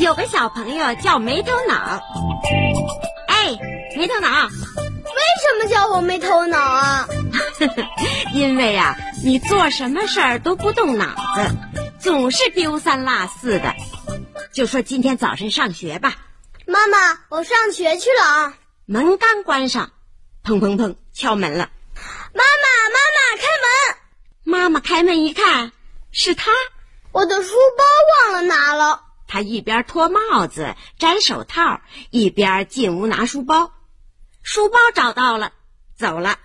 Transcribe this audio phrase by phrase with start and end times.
[0.00, 2.00] 有个小朋友叫没头脑。
[3.26, 3.58] 哎，
[3.96, 4.50] 没头脑，为
[5.42, 7.08] 什么叫我没头脑啊？
[8.32, 11.50] 因为呀、你做什么事儿都不动脑子，
[11.98, 13.74] 总是丢三落四的。
[14.52, 16.14] 就说今天早晨上学吧，
[16.66, 18.54] 妈妈，我上学去了啊。
[18.84, 19.90] 门刚关上，
[20.44, 21.68] 砰砰砰，敲门了。
[22.32, 24.05] 妈妈，妈妈，开门！
[24.48, 25.72] 妈妈开门一看，
[26.12, 26.52] 是他。
[27.10, 27.84] 我的书包
[28.30, 29.02] 忘了拿了。
[29.26, 31.80] 他一边脱帽子、摘手套，
[32.10, 33.72] 一边进屋拿书包。
[34.44, 35.52] 书包找到了，
[35.98, 36.38] 走了。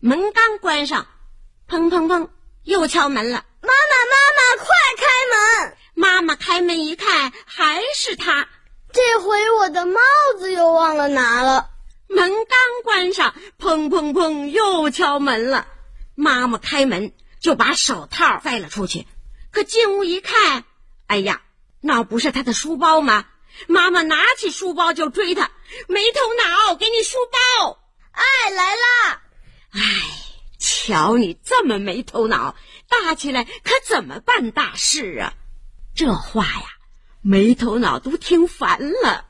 [0.00, 1.06] 门刚关上，
[1.66, 2.28] 砰砰砰，
[2.62, 3.42] 又敲门了。
[3.62, 4.66] 妈妈，妈妈，快
[4.98, 5.76] 开门！
[5.94, 8.48] 妈妈开门一看，还是他。
[8.92, 9.98] 这回我的帽
[10.38, 11.70] 子又忘了拿了。
[12.06, 15.66] 门刚关上，砰砰砰，又敲门了。
[16.16, 19.06] 妈妈开门就把手套塞了出去，
[19.50, 20.64] 可进屋一看，
[21.06, 21.42] 哎呀，
[21.80, 23.26] 那不是他的书包吗？
[23.66, 25.50] 妈妈拿起书包就追他，
[25.88, 27.80] 没头脑，给你书包！
[28.12, 29.22] 哎，来啦！
[29.72, 29.80] 哎，
[30.58, 32.54] 瞧你这么没头脑，
[32.88, 35.34] 大起来可怎么办大事啊？
[35.94, 36.66] 这话呀，
[37.22, 39.26] 没头脑都听烦了。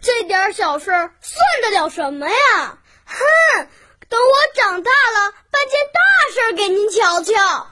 [0.00, 2.78] 这点小事算得了什么呀？
[3.06, 3.68] 哼！
[4.14, 5.98] 等我长大了，办件大
[6.32, 7.66] 事儿给您瞧瞧。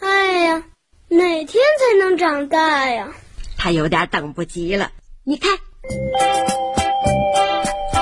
[0.00, 0.62] 哎呀，
[1.08, 3.08] 哪天才能长大呀？
[3.58, 4.90] 他有点等不及了。
[5.22, 5.50] 你看，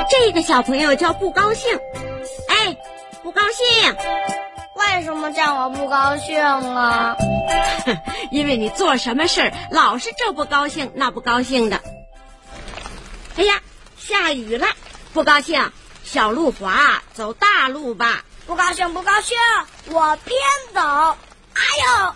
[0.08, 1.77] 这个小朋友叫不高兴。
[2.48, 2.78] 哎，
[3.24, 3.96] 不高兴，
[4.77, 7.16] 为什么叫我不高兴啊？
[8.30, 11.80] 因为你做什么事儿老是这不高兴那不高兴的。
[13.36, 13.61] 哎呀，
[13.98, 14.68] 下雨了，
[15.12, 15.72] 不高兴，
[16.04, 18.24] 小路滑，走大路吧。
[18.46, 19.36] 不高兴，不高兴，
[19.86, 20.38] 我偏
[20.74, 20.80] 走。
[20.80, 22.14] 哎呦，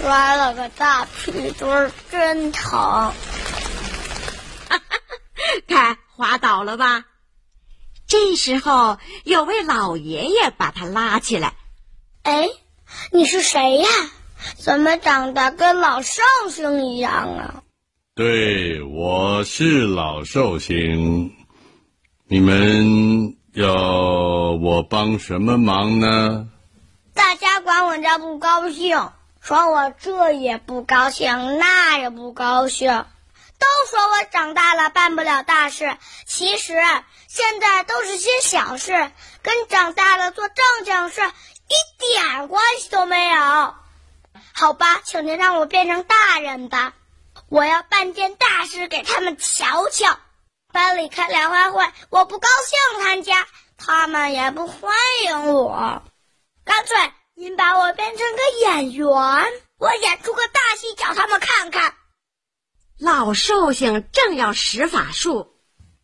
[0.00, 3.12] 摔了个大屁墩儿，真疼。
[5.68, 7.04] 看滑倒了吧？
[8.08, 11.54] 这时候有位老爷爷把他拉起来。
[12.22, 12.48] 哎，
[13.12, 13.88] 你是谁呀？
[14.58, 17.62] 怎么长得跟老寿星一样啊？
[18.14, 21.35] 对，我是老寿星。
[22.28, 26.48] 你们要我帮什么忙呢？
[27.14, 32.90] 大家管我叫不高兴，说我这也不高兴，那也不高兴，
[33.60, 35.96] 都说我长大了办不了大事。
[36.26, 36.74] 其实
[37.28, 43.74] 现在都是些小事，跟长大了做正经事一点关系都没有。
[44.52, 46.94] 好吧，请您让我变成大人吧，
[47.48, 50.18] 我要办件大事给他们瞧瞧。
[50.76, 53.46] 班里开联欢会，我不高兴参加，
[53.78, 54.94] 他们也不欢
[55.24, 56.02] 迎我。
[56.66, 56.94] 干脆
[57.34, 59.08] 您把我变成个演员，
[59.78, 61.94] 我演出个大戏，叫他们看看。
[62.98, 65.48] 老寿星正要使法术，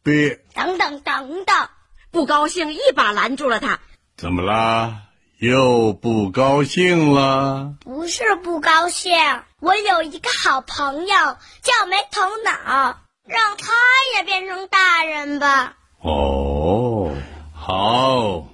[0.02, 1.68] 别，等等等等，
[2.10, 3.78] 不高兴一把拦住了他。
[4.16, 5.02] 怎么啦？
[5.38, 7.74] 又不高兴了？
[7.82, 9.12] 不是不高兴，
[9.60, 11.16] 我有一个好朋友
[11.60, 13.72] 叫没头脑，让他
[14.16, 15.76] 也变成大人吧。
[16.00, 17.14] 哦，
[17.54, 18.46] 好，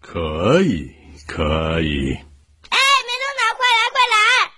[0.00, 0.90] 可以，
[1.26, 2.14] 可以。
[2.70, 4.52] 哎，没头脑，快来快来！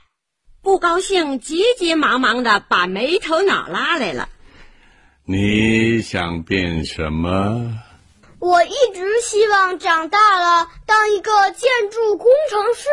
[0.63, 4.29] 不高兴急急忙忙的把没头脑拉来了。
[5.25, 7.73] 你想变什么？
[8.39, 12.89] 我一直希望长大了当一个建筑工程师。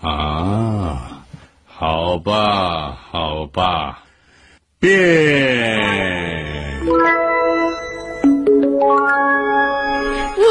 [0.00, 1.24] 啊，
[1.64, 4.02] 好吧，好吧，
[4.82, 6.80] 变。
[10.36, 10.44] 哇，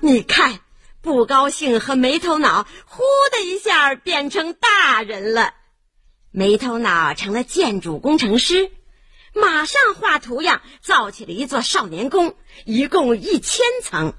[0.00, 0.60] 你看，
[1.00, 5.54] 不高兴和没头脑呼的一下变成大人了。
[6.30, 8.70] 没头脑成了建筑工程师，
[9.32, 12.36] 马上画图样造起了一座少年宫，
[12.66, 14.12] 一共一千层，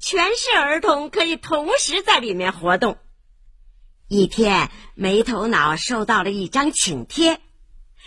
[0.00, 2.98] 全市儿童可以同时在里面活动。
[4.08, 7.38] 一天，没头脑收到了一张请帖，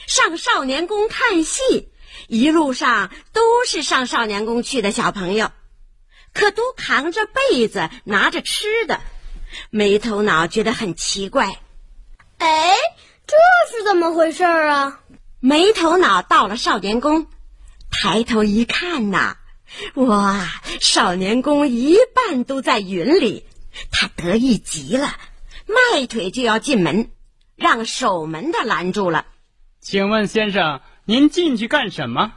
[0.07, 1.89] 上少年宫看戏，
[2.27, 5.51] 一路上都是上少年宫去的小朋友。
[6.33, 8.99] 可都扛着被子，拿着吃的，
[9.69, 11.59] 没头脑觉得很奇怪。
[12.37, 12.73] 哎，
[13.25, 13.35] 这
[13.71, 14.99] 是怎么回事儿啊？
[15.39, 17.27] 没头脑到了少年宫，
[17.89, 19.37] 抬头一看呐，
[19.93, 20.45] 哇，
[20.81, 23.45] 少年宫一半都在云里，
[23.91, 25.15] 他得意极了，
[25.67, 27.11] 迈腿就要进门，
[27.55, 29.25] 让守门的拦住了。
[29.85, 32.33] 请问先生，您进去干什么？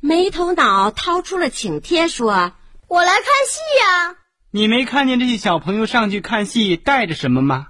[0.00, 2.52] 没头脑掏出了请帖，说
[2.88, 4.16] 我来看戏呀、
[4.50, 7.68] 你没看见这些小朋友上去看戏带着什么吗？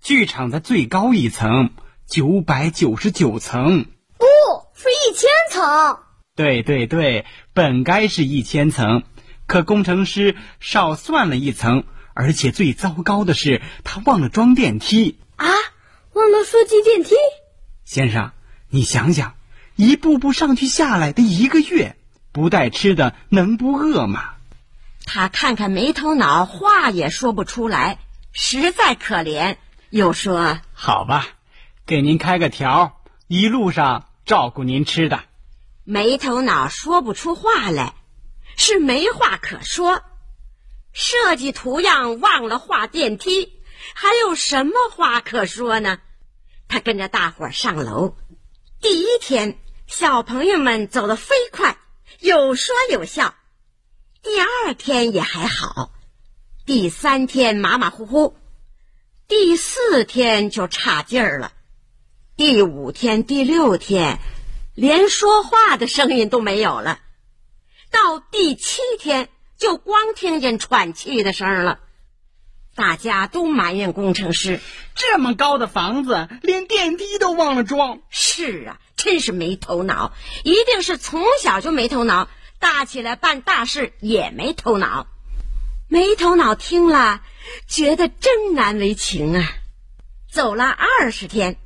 [0.00, 1.70] 剧场的最高一层，
[2.06, 3.86] 九百九十九层。
[4.18, 4.26] 不
[4.72, 5.98] 是一千层。
[6.36, 9.02] 对对对，本该是一千层，
[9.48, 11.82] 可工程师少算了一层，
[12.14, 15.18] 而且最糟糕的是，他忘了装电梯。
[15.34, 15.48] 啊，
[16.12, 17.16] 忘了设计电梯。
[17.92, 18.32] 先生，
[18.70, 19.34] 你想想，
[19.76, 21.94] 一步步上去下来的一个月，
[22.32, 24.30] 不带吃的能不饿吗？
[25.04, 27.98] 他看看没头脑，话也说不出来，
[28.32, 29.56] 实在可怜，
[29.90, 31.26] 又说：“好吧，
[31.84, 35.24] 给您开个条，一路上照顾您吃的。”
[35.84, 37.92] 没头脑说不出话来，
[38.56, 40.00] 是没话可说。
[40.94, 43.52] 设计图样忘了画电梯，
[43.92, 45.98] 还有什么话可说呢？
[46.72, 48.16] 他跟着大伙上楼。
[48.80, 51.76] 第一天，小朋友们走得飞快，
[52.18, 53.34] 有说有笑。
[54.22, 55.92] 第二天也还好，
[56.64, 58.38] 第三天马马虎虎，
[59.28, 61.52] 第四天就差劲儿了，
[62.36, 64.18] 第五天、第六天。
[64.74, 67.00] 连说话的声音都没有了，
[67.90, 69.28] 到第七天
[69.58, 71.80] 就光听见喘气的声了。
[72.74, 74.60] 大家都埋怨工程师：
[74.94, 78.00] 这么高的房子，连电梯都忘了装。
[78.08, 80.12] 是啊，真是没头脑，
[80.44, 82.28] 一定是从小就没头脑，
[82.58, 85.06] 大起来办大事也没头脑。
[85.88, 87.20] 没头脑听了，
[87.68, 89.52] 觉得真难为情啊。
[90.30, 91.56] 走了二十天，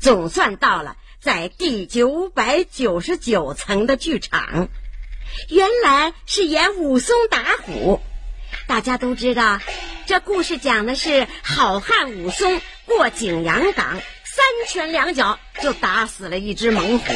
[0.00, 0.96] 总算到了。
[1.20, 4.68] 在第九百九十九层的剧场，
[5.50, 8.00] 原来是演武松打虎。
[8.66, 9.60] 大家都知道，
[10.06, 17.14] 这故事讲的是好汉武松过景阳冈，三拳两脚就打死了一只猛虎。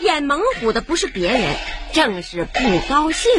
[0.00, 1.56] 演猛虎的不是别人，
[1.92, 3.30] 正是不高兴。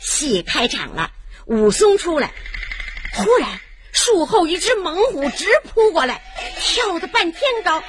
[0.00, 1.10] 戏开场了，
[1.46, 2.32] 武松出来，
[3.14, 3.48] 忽然。
[3.92, 6.20] 树后一只猛虎直扑过来，
[6.58, 7.82] 跳得半天高，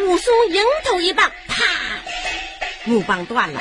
[0.00, 1.64] 武松迎头一棒，啪，
[2.84, 3.60] 木棒断了，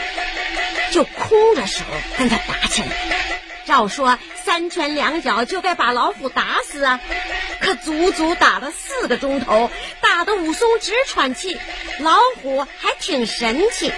[0.91, 1.81] 就空着手
[2.17, 2.89] 跟他打起来。
[3.71, 6.99] 照说三拳两脚就该把老虎打死啊，
[7.61, 9.71] 可足足打了四个钟头，
[10.01, 11.57] 打得武松直喘气，
[11.99, 13.93] 老虎还挺神气。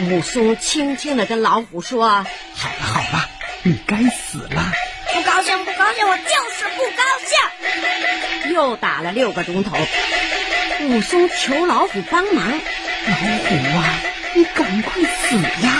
[0.00, 3.30] 武松轻轻地跟老虎说：“好了好了，
[3.62, 4.62] 你该死了。”
[5.14, 7.02] 不高兴，不高兴，我就是不高
[8.44, 8.52] 兴。
[8.52, 9.78] 又打了六个钟头，
[10.90, 12.52] 武松求老虎帮忙。
[12.52, 13.98] 老虎啊，
[14.34, 15.72] 你赶快死呀！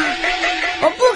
[0.80, 1.11] 我不。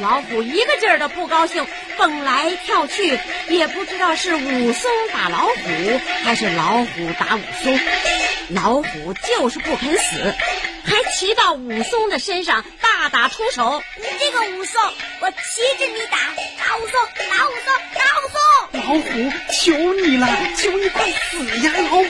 [0.00, 1.66] 老虎一个劲儿的不高兴，
[1.96, 3.18] 蹦来跳去，
[3.48, 7.78] 也不知道是武松打老虎，还是老虎打武松。
[8.50, 10.34] 老虎就是不肯死。
[10.84, 13.82] 还骑到武松的身上，大打出手。
[13.96, 14.80] 你这个武松，
[15.20, 16.18] 我骑着你打，
[16.58, 18.37] 打武松，打武松，打武松。
[18.88, 19.02] 老虎，
[19.52, 20.26] 求你了，
[20.56, 21.72] 求你快死呀！
[21.76, 22.04] 老虎，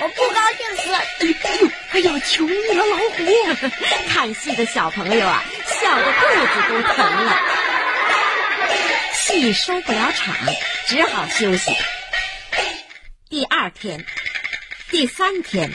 [0.00, 0.92] 我不高兴死。
[0.92, 3.24] 哎呦哎呦，哎呀，求你了，老虎！
[4.08, 5.44] 看戏的小朋友啊，
[5.80, 6.10] 笑得肚
[6.44, 7.38] 子都疼了。
[9.14, 10.34] 戏收不了场，
[10.88, 11.70] 只好休息。
[13.30, 14.04] 第二天，
[14.90, 15.70] 第三天。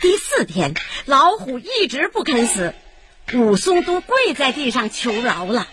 [0.00, 0.74] 第四天，
[1.04, 2.74] 老虎一直不肯死，
[3.34, 5.68] 武松都跪在地上求饶了。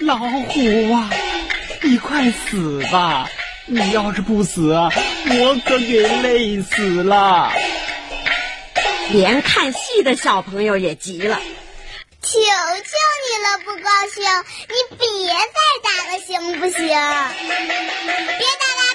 [0.00, 1.08] 老虎啊，
[1.82, 3.28] 你快死吧！
[3.66, 7.52] 你要是不死，我可给累死了。
[9.10, 11.40] 连看戏的小朋友也急了，
[12.22, 14.24] 求求你了，不高兴，
[14.68, 15.34] 你别再
[15.82, 16.76] 打了，行不行？
[16.76, 17.10] 别打了，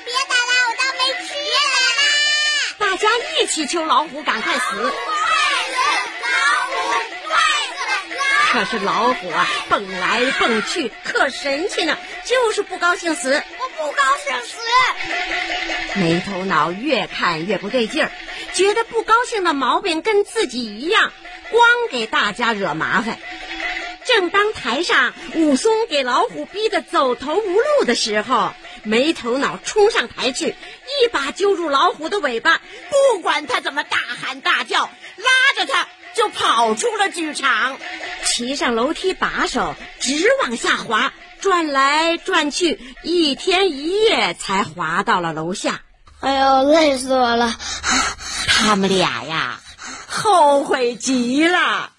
[0.06, 1.60] 别打了，我当没吃了。
[2.78, 3.08] 大家
[3.40, 4.60] 一起求老虎赶快死！
[4.76, 4.92] 老虎，
[8.52, 13.32] 可是老虎啊，蹦来蹦去，可神气呢，就是不高兴死。
[13.32, 14.58] 我不高兴死。
[15.96, 18.12] 没头脑越看越不对劲儿，
[18.54, 21.14] 觉得不高兴的毛病跟自己一样，
[21.50, 23.18] 光给大家惹麻烦。
[24.04, 28.52] 正当台上武松给老虎逼得走投无路的时候，
[28.84, 32.60] 没头脑冲上台去，一把揪住老虎的尾巴，
[33.14, 37.78] 不管他怎么大喊大叫，拉着他就跑出了剧场，
[38.26, 45.82] 骑上楼梯把手直往下滑，转来转去，一天一夜才滑到了楼下。
[46.20, 47.56] 哎呦，累死我了！
[48.48, 49.60] 他们俩呀，
[50.08, 51.92] 后悔极了，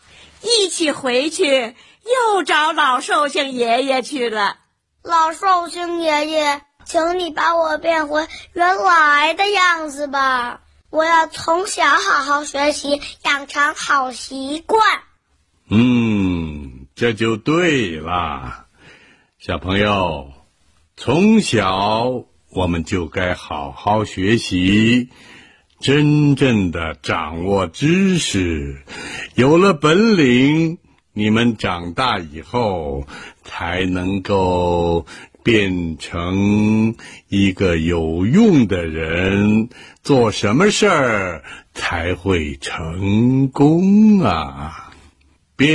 [0.43, 1.75] 一起回去。
[2.35, 4.57] 又找老寿星爷爷去了。
[5.05, 10.61] 老寿星爷爷，请你把我变回原来的样子吧！
[10.93, 14.83] 我要从小好好学习，养成好习惯。
[15.71, 18.67] 嗯，这就对了，
[19.39, 20.33] 小朋友，
[20.95, 25.09] 从小我们就该好好学习，
[25.81, 28.83] 真正的掌握知识。
[29.35, 30.77] 有了本领，
[31.15, 33.07] 你们长大以后
[33.45, 35.07] 才能够
[35.43, 36.95] 变成
[37.29, 39.69] 一个有用的人，
[40.03, 41.43] 做什么事儿
[41.75, 44.91] 才会成功啊？
[45.57, 45.71] 变。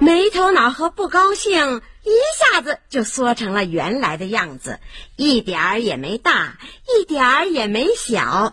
[0.00, 4.78] 没头脑和不高兴一下子就缩成了原来的样子，
[5.16, 6.58] 一点儿也没大，
[6.98, 8.52] 一点儿也没小。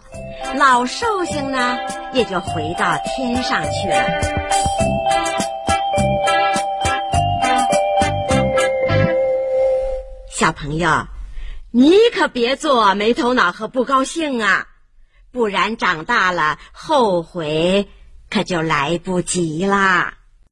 [0.55, 1.77] 老寿星呢，
[2.13, 4.05] 也就回到天上去了。
[10.33, 11.07] 小朋友，
[11.71, 14.67] 你可别做没头脑和不高兴啊，
[15.31, 17.89] 不然长大了后悔
[18.29, 20.13] 可就来不及啦。